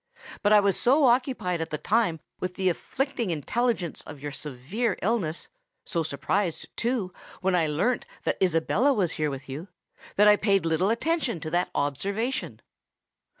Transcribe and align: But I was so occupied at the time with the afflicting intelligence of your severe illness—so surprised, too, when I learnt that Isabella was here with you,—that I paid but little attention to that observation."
But 0.41 0.51
I 0.51 0.59
was 0.59 0.79
so 0.79 1.05
occupied 1.05 1.61
at 1.61 1.69
the 1.69 1.77
time 1.77 2.19
with 2.39 2.55
the 2.55 2.69
afflicting 2.69 3.29
intelligence 3.29 4.01
of 4.07 4.19
your 4.19 4.31
severe 4.31 4.97
illness—so 5.03 6.01
surprised, 6.01 6.75
too, 6.75 7.13
when 7.41 7.55
I 7.55 7.67
learnt 7.67 8.07
that 8.23 8.41
Isabella 8.41 8.93
was 8.95 9.11
here 9.11 9.29
with 9.29 9.47
you,—that 9.47 10.27
I 10.27 10.37
paid 10.37 10.63
but 10.63 10.69
little 10.69 10.89
attention 10.89 11.39
to 11.41 11.51
that 11.51 11.69
observation." 11.75 12.63